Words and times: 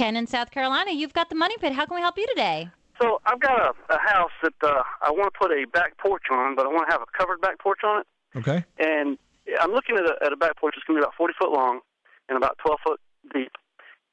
Ken 0.00 0.16
in 0.16 0.26
South 0.26 0.50
Carolina, 0.50 0.92
you've 0.92 1.12
got 1.12 1.28
the 1.28 1.34
money 1.34 1.54
pit. 1.60 1.74
How 1.74 1.84
can 1.84 1.94
we 1.94 2.00
help 2.00 2.16
you 2.16 2.26
today? 2.28 2.70
So 3.02 3.20
I've 3.26 3.38
got 3.38 3.60
a, 3.60 3.92
a 3.92 3.98
house 4.00 4.32
that 4.42 4.54
uh, 4.62 4.80
I 5.02 5.10
want 5.10 5.30
to 5.30 5.38
put 5.38 5.50
a 5.52 5.66
back 5.74 5.98
porch 5.98 6.22
on, 6.32 6.56
but 6.56 6.64
I 6.64 6.70
want 6.70 6.88
to 6.88 6.92
have 6.92 7.02
a 7.02 7.18
covered 7.18 7.42
back 7.42 7.58
porch 7.58 7.80
on 7.84 8.00
it. 8.00 8.06
Okay. 8.38 8.64
And 8.78 9.18
I'm 9.60 9.72
looking 9.72 9.96
at 9.96 10.06
a, 10.06 10.16
at 10.24 10.32
a 10.32 10.36
back 10.36 10.56
porch 10.56 10.72
that's 10.74 10.86
going 10.86 10.96
to 10.96 11.00
be 11.00 11.04
about 11.04 11.12
40 11.18 11.34
foot 11.38 11.52
long 11.52 11.80
and 12.30 12.38
about 12.38 12.56
12 12.64 12.78
foot 12.82 13.00
deep. 13.34 13.52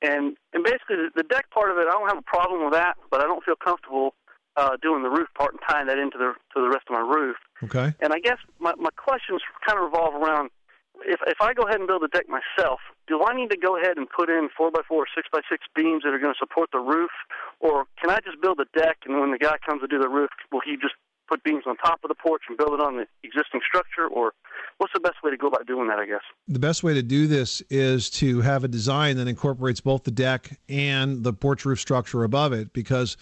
And 0.02 0.36
and 0.52 0.62
basically 0.62 0.98
the, 0.98 1.10
the 1.16 1.24
deck 1.24 1.50
part 1.52 1.72
of 1.72 1.78
it, 1.78 1.88
I 1.88 1.92
don't 1.92 2.10
have 2.10 2.20
a 2.20 2.30
problem 2.30 2.66
with 2.66 2.74
that, 2.74 2.98
but 3.10 3.22
I 3.22 3.24
don't 3.24 3.44
feel 3.46 3.56
comfortable 3.56 4.14
uh, 4.58 4.76
doing 4.82 5.04
the 5.04 5.10
roof 5.10 5.30
part 5.38 5.54
and 5.54 5.62
tying 5.70 5.88
that 5.88 6.00
into 6.00 6.18
the 6.18 6.36
to 6.54 6.62
the 6.62 6.68
rest 6.68 6.92
of 6.92 7.00
my 7.00 7.06
roof. 7.16 7.38
Okay. 7.64 7.96
And 8.02 8.12
I 8.12 8.20
guess 8.20 8.44
my 8.60 8.76
my 8.76 8.92
questions 8.98 9.40
kind 9.66 9.80
of 9.80 9.86
revolve 9.86 10.16
around 10.16 10.50
if 11.06 11.20
if 11.28 11.38
I 11.42 11.54
go 11.54 11.64
ahead 11.64 11.80
and 11.80 11.88
build 11.88 12.04
a 12.04 12.08
deck 12.08 12.26
myself, 12.30 12.80
do 13.08 13.24
I 13.24 13.36
need 13.36 13.50
to 13.52 13.58
go 13.58 13.78
ahead 13.78 13.98
and 13.98 14.08
put 14.10 14.30
in 14.30 14.50
four 14.56 14.72
by 14.72 14.82
four 14.88 15.04
or 15.04 15.12
six 15.14 15.28
by 15.32 15.42
six 15.50 15.66
beams 15.76 16.04
that 16.04 16.14
are 16.14 16.20
going 16.20 16.34
to 16.34 16.40
support 16.40 16.70
the 16.72 16.80
roof, 16.80 17.12
or 17.60 17.86
can 18.02 18.10
I 18.10 18.20
just 18.24 18.42
build 18.42 18.60
a 18.60 18.68
deck 18.78 18.98
and 19.06 19.20
when 19.20 19.32
the 19.32 19.38
guy 19.38 19.58
comes 19.66 19.82
to 19.82 19.88
do 19.88 20.00
the 20.00 20.10
roof, 20.10 20.30
will 20.52 20.62
he 20.66 20.76
just 20.78 20.96
put 21.28 21.44
beams 21.44 21.64
on 21.68 21.76
top 21.78 22.00
of 22.04 22.08
the 22.08 22.16
porch 22.16 22.44
and 22.48 22.58
build 22.58 22.74
it 22.74 22.80
on 22.80 22.98
the 22.98 23.06
existing 23.24 23.62
structure, 23.68 24.08
or 24.08 24.32
what's 24.78 24.94
the 24.94 25.00
best 25.00 25.16
way 25.24 25.32
to 25.32 25.38
go 25.38 25.48
about 25.48 25.66
doing 25.66 25.88
that? 25.88 26.00
I 26.00 26.06
guess. 26.06 26.22
The 26.48 26.60
best 26.60 26.84
way 26.84 26.94
to 26.94 27.04
do 27.04 27.28
this 27.28 27.62
is 27.70 28.10
to 28.12 28.42
have 28.42 28.64
a 28.64 28.68
design 28.68 29.18
that 29.18 29.28
incorporates 29.28 29.82
both 29.82 30.04
the 30.04 30.12
deck 30.12 30.60
and 30.70 31.24
the 31.24 31.34
porch 31.34 31.66
roof 31.66 31.80
structure 31.80 32.24
above 32.24 32.54
it 32.54 32.74
because 32.74 33.18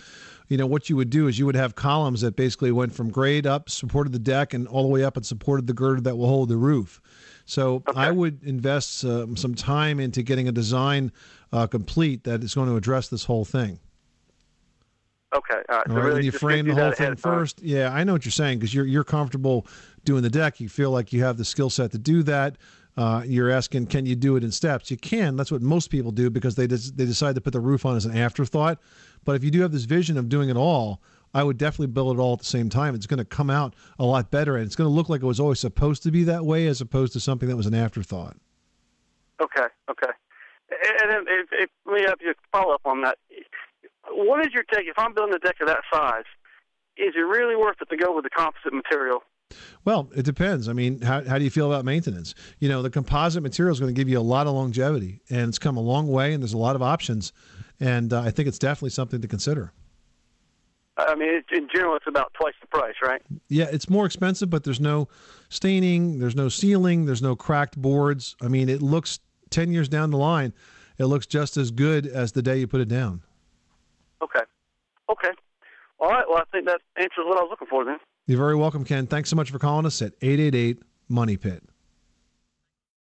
you 0.48 0.58
know 0.58 0.68
what 0.68 0.90
you 0.90 0.96
would 0.96 1.10
do 1.10 1.28
is 1.28 1.40
you 1.40 1.46
would 1.46 1.56
have 1.56 1.76
columns 1.76 2.22
that 2.22 2.36
basically 2.36 2.72
went 2.72 2.94
from 2.94 3.10
grade 3.10 3.48
up 3.48 3.70
supported 3.70 4.14
the 4.14 4.20
deck 4.20 4.54
and 4.54 4.68
all 4.68 4.84
the 4.84 4.90
way 4.90 5.04
up 5.04 5.18
and 5.18 5.26
supported 5.26 5.66
the 5.66 5.74
girder 5.74 6.02
that 6.02 6.16
will 6.18 6.28
hold 6.28 6.50
the 6.50 6.58
roof 6.58 7.02
so 7.46 7.82
Okay. 7.88 8.00
i 8.00 8.12
would 8.12 8.44
invest 8.44 9.04
um, 9.06 9.36
some 9.36 9.56
time 9.56 10.00
into 10.00 10.22
getting 10.22 10.48
a 10.48 10.52
design 10.52 11.12
uh, 11.52 11.66
complete 11.66 12.24
that 12.26 12.44
is 12.44 12.54
going 12.54 12.68
to 12.70 12.76
address 12.76 13.08
this 13.08 13.24
whole 13.26 13.44
thing 13.46 13.80
Okay. 15.36 15.62
All 15.68 15.76
right. 15.78 15.88
all 15.90 15.96
so 15.96 15.96
right, 15.96 16.04
really 16.06 16.14
when 16.18 16.24
you 16.26 16.32
frame 16.32 16.66
the 16.68 16.74
whole 16.76 16.92
thing 16.94 17.16
first, 17.18 17.62
yeah, 17.62 17.90
I 17.94 18.06
know 18.06 18.14
what 18.14 18.24
you're 18.24 18.32
saying 18.32 18.60
because 18.60 18.74
you're 18.74 18.86
you're 18.86 19.04
comfortable 19.04 19.68
doing 20.06 20.24
the 20.24 20.30
deck. 20.30 20.60
You 20.60 20.70
feel 20.70 20.92
like 20.92 21.12
you 21.12 21.24
have 21.24 21.38
the 21.38 21.46
skill 21.46 21.70
set 21.70 21.92
to 21.92 21.98
do 21.98 22.24
that. 22.24 22.58
Uh, 22.98 23.24
you're 23.26 23.50
asking, 23.50 23.88
can 23.88 24.06
you 24.06 24.16
do 24.16 24.38
it 24.38 24.44
in 24.44 24.52
steps? 24.52 24.90
You 24.90 24.96
can. 24.96 25.36
That's 25.36 25.52
what 25.52 25.62
most 25.62 25.90
people 25.90 26.12
do 26.12 26.30
because 26.30 26.56
they 26.56 26.66
des- 26.66 26.92
they 26.96 27.06
decide 27.06 27.36
to 27.36 27.42
put 27.42 27.52
the 27.52 27.60
roof 27.60 27.86
on 27.86 27.98
as 27.98 28.06
an 28.06 28.18
afterthought. 28.18 28.80
But 29.26 29.36
if 29.36 29.44
you 29.44 29.52
do 29.52 29.62
have 29.62 29.74
this 29.74 29.84
vision 29.84 30.18
of 30.18 30.30
doing 30.30 30.50
it 30.50 30.56
all, 30.56 31.02
I 31.34 31.44
would 31.44 31.58
definitely 31.58 31.88
build 31.88 32.18
it 32.18 32.22
all 32.22 32.34
at 32.34 32.40
the 32.40 32.46
same 32.46 32.70
time. 32.70 32.96
It's 32.96 33.08
going 33.08 33.18
to 33.18 33.26
come 33.26 33.50
out 33.50 33.76
a 34.00 34.06
lot 34.06 34.32
better, 34.32 34.56
and 34.56 34.66
it's 34.66 34.78
going 34.78 34.90
to 34.90 34.94
look 34.94 35.10
like 35.10 35.22
it 35.22 35.26
was 35.26 35.42
always 35.42 35.60
supposed 35.60 36.04
to 36.04 36.12
be 36.12 36.24
that 36.24 36.46
way, 36.46 36.68
as 36.68 36.80
opposed 36.80 37.12
to 37.14 37.20
something 37.20 37.50
that 37.50 37.58
was 37.58 37.66
an 37.66 37.74
afterthought. 37.74 38.38
Okay, 39.42 39.68
okay. 39.90 40.12
And 40.72 41.28
if, 41.28 41.50
if, 41.52 41.70
let 41.86 41.96
me 41.96 42.04
have 42.04 42.20
you 42.22 42.34
follow 42.54 42.74
up 42.74 42.82
on 42.86 43.02
that. 43.02 43.18
What 44.10 44.46
is 44.46 44.54
your 44.54 44.64
take? 44.64 44.88
If 44.88 44.98
I'm 44.98 45.14
building 45.14 45.36
a 45.36 45.40
deck 45.40 45.58
of 45.60 45.68
that 45.68 45.82
size, 45.94 46.24
is 46.96 47.14
it 47.16 47.20
really 47.20 47.58
worth 47.58 47.82
it 47.82 47.90
to 47.90 47.98
go 47.98 48.16
with 48.16 48.24
the 48.24 48.30
composite 48.30 48.74
material? 48.74 49.24
Well, 49.86 50.10
it 50.16 50.24
depends. 50.24 50.68
I 50.68 50.74
mean, 50.74 51.02
how, 51.02 51.24
how 51.24 51.38
do 51.38 51.44
you 51.44 51.52
feel 51.52 51.72
about 51.72 51.86
maintenance? 51.86 52.34
You 52.60 52.70
know, 52.70 52.82
the 52.82 52.90
composite 52.90 53.44
material 53.44 53.72
is 53.72 53.80
going 53.80 53.94
to 53.94 53.98
give 54.00 54.10
you 54.10 54.20
a 54.20 54.22
lot 54.22 54.48
of 54.48 54.54
longevity, 54.54 55.22
and 55.30 55.50
it's 55.50 55.60
come 55.60 55.78
a 55.78 55.82
long 55.82 56.08
way, 56.08 56.34
and 56.34 56.42
there's 56.42 56.54
a 56.54 56.58
lot 56.58 56.76
of 56.76 56.82
options. 56.82 57.32
And 57.80 58.12
uh, 58.12 58.22
I 58.22 58.32
think 58.32 58.48
it's 58.48 58.58
definitely 58.58 58.90
something 58.90 59.22
to 59.22 59.28
consider. 59.28 59.72
I 60.98 61.14
mean, 61.14 61.30
it, 61.30 61.46
in 61.52 61.68
general, 61.72 61.96
it's 61.96 62.08
about 62.08 62.34
twice 62.34 62.54
the 62.62 62.68
price, 62.68 62.96
right? 63.04 63.22
Yeah, 63.50 63.68
it's 63.72 63.90
more 63.90 64.06
expensive, 64.06 64.50
but 64.50 64.64
there's 64.64 64.80
no 64.80 65.08
staining, 65.50 66.20
there's 66.20 66.36
no 66.36 66.50
sealing, 66.50 67.06
there's 67.06 67.22
no 67.22 67.36
cracked 67.36 67.80
boards. 67.80 68.36
I 68.42 68.48
mean, 68.48 68.70
it 68.70 68.82
looks 68.82 69.20
10 69.52 69.72
years 69.72 69.90
down 69.90 70.10
the 70.10 70.18
line, 70.18 70.54
it 70.98 71.06
looks 71.06 71.28
just 71.28 71.58
as 71.58 71.70
good 71.70 72.08
as 72.08 72.32
the 72.32 72.42
day 72.42 72.58
you 72.58 72.68
put 72.68 72.82
it 72.82 72.88
down. 72.88 73.22
Okay, 74.22 74.40
okay. 74.40 74.46
All 76.00 76.10
right. 76.10 76.26
Well, 76.28 76.38
I 76.38 76.44
think 76.52 76.66
that 76.66 76.82
answers 76.98 77.26
what 77.26 77.38
I 77.38 77.42
was 77.42 77.50
looking 77.50 77.68
for 77.70 77.86
then. 77.86 77.98
You're 78.28 78.38
very 78.38 78.56
welcome, 78.56 78.84
Ken. 78.84 79.08
Thanks 79.08 79.30
so 79.30 79.36
much 79.36 79.52
for 79.52 79.60
calling 79.60 79.86
us 79.86 80.02
at 80.02 80.14
888 80.22 80.80
Money 81.10 81.38
Pit. 81.38 81.64